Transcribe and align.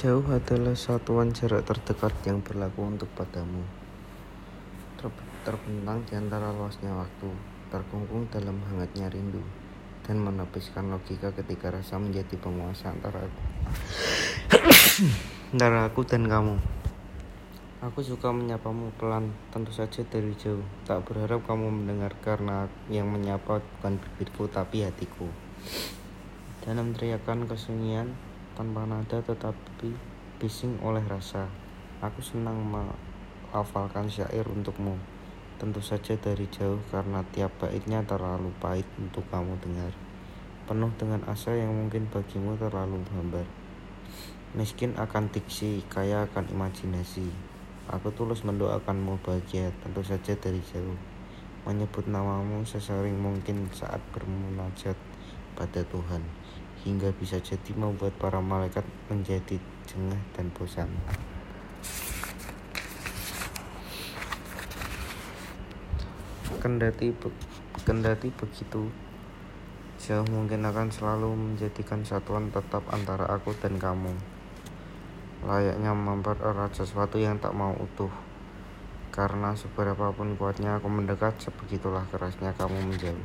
Jauh 0.00 0.24
adalah 0.32 0.72
satuan 0.72 1.28
jarak 1.28 1.68
terdekat 1.68 2.16
yang 2.24 2.40
berlaku 2.40 2.88
untuk 2.88 3.12
padamu. 3.12 3.60
Ter- 4.96 5.28
terbentang 5.44 6.00
di 6.08 6.16
antara 6.16 6.56
luasnya 6.56 6.88
waktu, 6.96 7.28
terkungkung 7.68 8.24
dalam 8.32 8.64
hangatnya 8.64 9.12
rindu, 9.12 9.44
dan 10.08 10.24
menepiskan 10.24 10.88
logika 10.88 11.36
ketika 11.36 11.68
rasa 11.68 12.00
menjadi 12.00 12.32
penguasa 12.40 12.96
antara 12.96 13.28
aku. 13.28 13.42
antara 15.52 15.84
aku 15.84 16.00
dan 16.08 16.32
kamu. 16.32 16.56
Aku 17.84 18.00
suka 18.00 18.32
menyapamu 18.32 18.96
pelan, 18.96 19.36
tentu 19.52 19.68
saja 19.76 20.00
dari 20.08 20.32
jauh. 20.32 20.64
Tak 20.88 21.04
berharap 21.04 21.44
kamu 21.44 21.68
mendengar 21.68 22.16
karena 22.24 22.72
yang 22.88 23.04
menyapa 23.04 23.60
bukan 23.60 24.00
bibirku 24.00 24.48
tapi 24.48 24.80
hatiku. 24.80 25.28
Dalam 26.64 26.96
teriakan 26.96 27.44
kesunyian, 27.44 28.29
tanpa 28.54 28.86
nada 28.86 29.18
tetapi 29.20 29.92
bising 30.40 30.80
oleh 30.80 31.04
rasa. 31.04 31.46
Aku 32.00 32.24
senang 32.24 32.56
melafalkan 32.64 34.08
syair 34.08 34.48
untukmu. 34.48 34.96
Tentu 35.60 35.84
saja 35.84 36.16
dari 36.16 36.48
jauh 36.48 36.80
karena 36.88 37.20
tiap 37.36 37.52
baitnya 37.60 38.00
terlalu 38.06 38.48
pahit 38.56 38.88
untuk 38.96 39.28
kamu 39.28 39.60
dengar. 39.60 39.92
Penuh 40.64 40.88
dengan 40.96 41.20
asa 41.28 41.52
yang 41.52 41.76
mungkin 41.76 42.08
bagimu 42.08 42.56
terlalu 42.56 43.04
hambar. 43.12 43.44
Miskin 44.56 44.96
akan 44.96 45.28
diksi, 45.28 45.84
kaya 45.92 46.26
akan 46.26 46.48
imajinasi. 46.50 47.28
Aku 47.90 48.10
tulus 48.14 48.46
mendoakanmu 48.46 49.20
bahagia, 49.20 49.74
tentu 49.84 50.00
saja 50.00 50.32
dari 50.38 50.62
jauh. 50.72 50.96
Menyebut 51.68 52.08
namamu 52.08 52.64
sesering 52.64 53.20
mungkin 53.20 53.68
saat 53.68 54.00
bermunajat 54.16 54.96
pada 55.52 55.84
Tuhan, 55.84 56.24
hingga 56.84 57.12
bisa 57.16 57.40
jadi 57.40 57.72
membuat 57.76 58.16
para 58.16 58.40
malaikat 58.40 58.84
menjadi 59.12 59.60
jengah 59.84 60.20
dan 60.36 60.48
bosan. 60.54 60.88
Kendati, 66.60 67.08
kendati 67.88 68.28
begitu, 68.28 68.92
jauh 69.96 70.28
mungkin 70.28 70.60
akan 70.68 70.92
selalu 70.92 71.32
menjadikan 71.32 72.04
satuan 72.04 72.52
tetap 72.52 72.84
antara 72.92 73.24
aku 73.32 73.56
dan 73.56 73.80
kamu 73.80 74.12
layaknya 75.40 75.96
mempererat 75.96 76.76
sesuatu 76.76 77.16
yang 77.16 77.40
tak 77.40 77.56
mau 77.56 77.72
utuh. 77.80 78.12
Karena 79.10 79.56
seberapapun 79.56 80.38
kuatnya 80.38 80.78
aku 80.78 80.86
mendekat, 80.86 81.34
sebegitulah 81.40 82.06
kerasnya 82.12 82.54
kamu 82.54 82.78
menjauh. 82.92 83.24